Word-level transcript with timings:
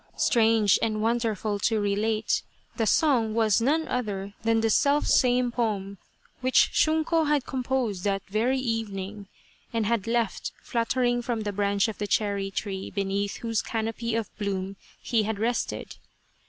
Strange 0.17 0.79
and 0.81 0.99
wonderful 0.99 1.59
to 1.59 1.79
relate, 1.79 2.41
the 2.75 2.87
song 2.87 3.35
was 3.35 3.61
none 3.61 3.87
other 3.87 4.33
than 4.41 4.59
the 4.61 4.69
self 4.71 5.05
same 5.05 5.51
poem 5.51 5.99
which 6.39 6.71
Shunko 6.73 7.27
had 7.27 7.45
composed 7.45 8.03
that 8.03 8.23
very 8.27 8.57
evening, 8.57 9.27
and 9.71 9.85
had 9.85 10.07
left 10.07 10.53
fluttering 10.63 11.21
from 11.21 11.41
the 11.41 11.53
branch 11.53 11.87
of 11.87 11.99
the 11.99 12.07
cherry 12.07 12.49
tree 12.49 12.89
beneath 12.89 13.37
whose 13.45 13.61
canopy 13.61 14.15
of 14.15 14.35
bloom 14.39 14.75
he 14.99 15.21
had 15.21 15.37
rested. 15.37 15.97